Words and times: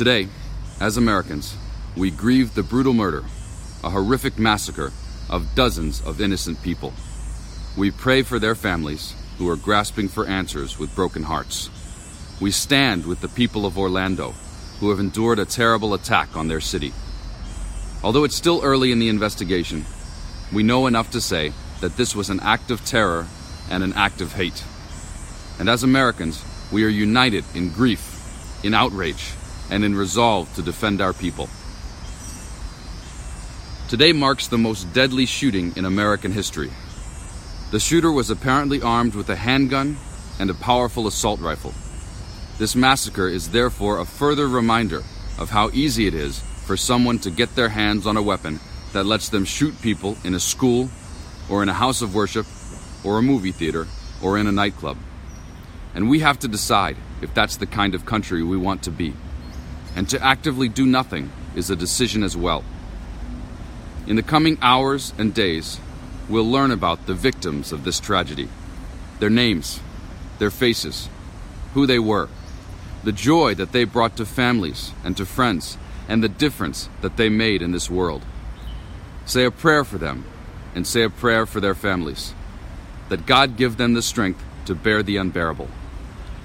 Today, 0.00 0.28
as 0.80 0.96
Americans, 0.96 1.54
we 1.94 2.10
grieve 2.10 2.54
the 2.54 2.62
brutal 2.62 2.94
murder, 2.94 3.22
a 3.84 3.90
horrific 3.90 4.38
massacre 4.38 4.92
of 5.28 5.54
dozens 5.54 6.00
of 6.00 6.22
innocent 6.22 6.62
people. 6.62 6.94
We 7.76 7.90
pray 7.90 8.22
for 8.22 8.38
their 8.38 8.54
families 8.54 9.14
who 9.36 9.46
are 9.50 9.56
grasping 9.56 10.08
for 10.08 10.26
answers 10.26 10.78
with 10.78 10.94
broken 10.94 11.24
hearts. 11.24 11.68
We 12.40 12.50
stand 12.50 13.04
with 13.04 13.20
the 13.20 13.28
people 13.28 13.66
of 13.66 13.76
Orlando 13.76 14.30
who 14.78 14.88
have 14.88 15.00
endured 15.00 15.38
a 15.38 15.44
terrible 15.44 15.92
attack 15.92 16.34
on 16.34 16.48
their 16.48 16.62
city. 16.62 16.94
Although 18.02 18.24
it's 18.24 18.34
still 18.34 18.62
early 18.64 18.92
in 18.92 19.00
the 19.00 19.10
investigation, 19.10 19.84
we 20.50 20.62
know 20.62 20.86
enough 20.86 21.10
to 21.10 21.20
say 21.20 21.52
that 21.82 21.98
this 21.98 22.16
was 22.16 22.30
an 22.30 22.40
act 22.40 22.70
of 22.70 22.86
terror 22.86 23.26
and 23.68 23.84
an 23.84 23.92
act 23.92 24.22
of 24.22 24.32
hate. 24.32 24.64
And 25.58 25.68
as 25.68 25.82
Americans, 25.82 26.42
we 26.72 26.86
are 26.86 26.88
united 26.88 27.44
in 27.54 27.68
grief, 27.68 28.64
in 28.64 28.72
outrage, 28.72 29.34
and 29.70 29.84
in 29.84 29.94
resolve 29.94 30.52
to 30.54 30.62
defend 30.62 31.00
our 31.00 31.12
people. 31.12 31.48
Today 33.88 34.12
marks 34.12 34.46
the 34.46 34.58
most 34.58 34.92
deadly 34.92 35.26
shooting 35.26 35.72
in 35.76 35.84
American 35.84 36.32
history. 36.32 36.70
The 37.70 37.80
shooter 37.80 38.12
was 38.12 38.30
apparently 38.30 38.82
armed 38.82 39.14
with 39.14 39.28
a 39.30 39.36
handgun 39.36 39.96
and 40.38 40.50
a 40.50 40.54
powerful 40.54 41.06
assault 41.06 41.40
rifle. 41.40 41.74
This 42.58 42.76
massacre 42.76 43.28
is 43.28 43.50
therefore 43.50 43.98
a 43.98 44.04
further 44.04 44.46
reminder 44.46 45.02
of 45.38 45.50
how 45.50 45.70
easy 45.70 46.06
it 46.06 46.14
is 46.14 46.40
for 46.66 46.76
someone 46.76 47.18
to 47.20 47.30
get 47.30 47.56
their 47.56 47.68
hands 47.68 48.06
on 48.06 48.16
a 48.16 48.22
weapon 48.22 48.60
that 48.92 49.06
lets 49.06 49.28
them 49.28 49.44
shoot 49.44 49.80
people 49.82 50.16
in 50.24 50.34
a 50.34 50.40
school, 50.40 50.90
or 51.48 51.62
in 51.62 51.68
a 51.68 51.74
house 51.74 52.02
of 52.02 52.14
worship, 52.14 52.46
or 53.02 53.18
a 53.18 53.22
movie 53.22 53.52
theater, 53.52 53.86
or 54.22 54.38
in 54.38 54.46
a 54.46 54.52
nightclub. 54.52 54.96
And 55.94 56.08
we 56.08 56.20
have 56.20 56.38
to 56.40 56.48
decide 56.48 56.96
if 57.22 57.34
that's 57.34 57.56
the 57.56 57.66
kind 57.66 57.94
of 57.94 58.06
country 58.06 58.42
we 58.42 58.56
want 58.56 58.82
to 58.84 58.90
be. 58.90 59.14
And 59.96 60.08
to 60.08 60.22
actively 60.24 60.68
do 60.68 60.86
nothing 60.86 61.30
is 61.54 61.70
a 61.70 61.76
decision 61.76 62.22
as 62.22 62.36
well. 62.36 62.64
In 64.06 64.16
the 64.16 64.22
coming 64.22 64.58
hours 64.62 65.12
and 65.18 65.34
days, 65.34 65.78
we'll 66.28 66.48
learn 66.48 66.70
about 66.70 67.06
the 67.06 67.14
victims 67.14 67.72
of 67.72 67.84
this 67.84 68.00
tragedy 68.00 68.48
their 69.18 69.30
names, 69.30 69.80
their 70.38 70.50
faces, 70.50 71.10
who 71.74 71.86
they 71.86 71.98
were, 71.98 72.26
the 73.04 73.12
joy 73.12 73.54
that 73.54 73.72
they 73.72 73.84
brought 73.84 74.16
to 74.16 74.24
families 74.24 74.92
and 75.04 75.14
to 75.14 75.26
friends, 75.26 75.76
and 76.08 76.24
the 76.24 76.28
difference 76.28 76.88
that 77.02 77.18
they 77.18 77.28
made 77.28 77.60
in 77.60 77.70
this 77.70 77.90
world. 77.90 78.22
Say 79.26 79.44
a 79.44 79.50
prayer 79.50 79.84
for 79.84 79.98
them 79.98 80.24
and 80.74 80.86
say 80.86 81.02
a 81.02 81.10
prayer 81.10 81.44
for 81.44 81.60
their 81.60 81.74
families. 81.74 82.34
That 83.10 83.26
God 83.26 83.56
give 83.58 83.76
them 83.76 83.92
the 83.92 84.02
strength 84.02 84.42
to 84.64 84.74
bear 84.74 85.02
the 85.02 85.18
unbearable, 85.18 85.68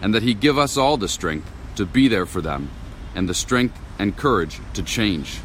and 0.01 0.13
that 0.13 0.23
He 0.23 0.33
give 0.33 0.57
us 0.57 0.75
all 0.75 0.97
the 0.97 1.07
strength 1.07 1.49
to 1.77 1.85
be 1.85 2.07
there 2.07 2.25
for 2.25 2.41
them 2.41 2.69
and 3.15 3.27
the 3.27 3.33
strength 3.33 3.79
and 3.97 4.15
courage 4.15 4.59
to 4.73 4.83
change. 4.83 5.39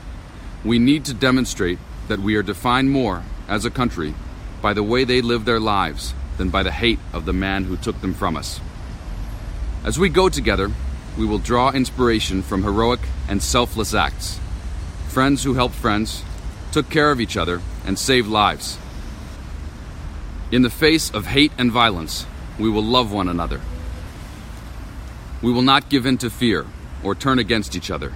We 0.64 0.78
need 0.78 1.04
to 1.06 1.14
demonstrate 1.14 1.78
that 2.08 2.18
we 2.18 2.34
are 2.34 2.42
defined 2.42 2.90
more 2.90 3.22
as 3.48 3.64
a 3.64 3.70
country 3.70 4.14
by 4.60 4.74
the 4.74 4.82
way 4.82 5.04
they 5.04 5.22
live 5.22 5.44
their 5.44 5.60
lives 5.60 6.12
than 6.36 6.50
by 6.50 6.62
the 6.62 6.72
hate 6.72 6.98
of 7.12 7.24
the 7.24 7.32
man 7.32 7.64
who 7.64 7.76
took 7.76 8.00
them 8.00 8.12
from 8.12 8.36
us. 8.36 8.60
As 9.84 9.98
we 9.98 10.08
go 10.08 10.28
together, 10.28 10.70
we 11.16 11.24
will 11.24 11.38
draw 11.38 11.70
inspiration 11.70 12.42
from 12.42 12.62
heroic 12.62 13.00
and 13.28 13.42
selfless 13.42 13.94
acts. 13.94 14.38
Friends 15.08 15.44
who 15.44 15.54
helped 15.54 15.74
friends, 15.74 16.22
took 16.72 16.88
care 16.88 17.10
of 17.10 17.20
each 17.20 17.36
other, 17.36 17.60
and 17.84 17.98
saved 17.98 18.28
lives. 18.28 18.78
In 20.52 20.62
the 20.62 20.70
face 20.70 21.10
of 21.10 21.26
hate 21.26 21.52
and 21.58 21.70
violence, 21.70 22.26
we 22.58 22.68
will 22.68 22.82
love 22.82 23.12
one 23.12 23.28
another. 23.28 23.60
We 25.42 25.52
will 25.52 25.62
not 25.62 25.88
give 25.88 26.06
in 26.06 26.18
to 26.18 26.30
fear 26.30 26.66
or 27.02 27.14
turn 27.14 27.38
against 27.38 27.76
each 27.76 27.90
other. 27.90 28.12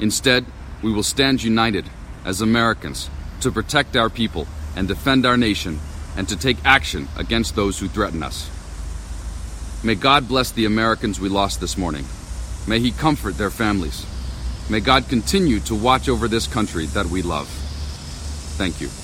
Instead, 0.00 0.46
we 0.82 0.92
will 0.92 1.02
stand 1.02 1.42
united 1.42 1.84
as 2.24 2.40
Americans 2.40 3.10
to 3.40 3.50
protect 3.50 3.96
our 3.96 4.10
people 4.10 4.46
and 4.76 4.88
defend 4.88 5.26
our 5.26 5.36
nation 5.36 5.78
and 6.16 6.28
to 6.28 6.36
take 6.36 6.56
action 6.64 7.08
against 7.16 7.54
those 7.56 7.78
who 7.78 7.88
threaten 7.88 8.22
us. 8.22 8.50
May 9.82 9.94
God 9.94 10.28
bless 10.28 10.52
the 10.52 10.66
Americans 10.66 11.20
we 11.20 11.28
lost 11.28 11.60
this 11.60 11.78
morning. 11.78 12.04
May 12.66 12.80
He 12.80 12.90
comfort 12.90 13.38
their 13.38 13.50
families. 13.50 14.06
May 14.68 14.80
God 14.80 15.08
continue 15.08 15.60
to 15.60 15.74
watch 15.74 16.08
over 16.08 16.28
this 16.28 16.46
country 16.46 16.86
that 16.86 17.06
we 17.06 17.22
love. 17.22 17.48
Thank 18.58 18.80
you. 18.80 18.99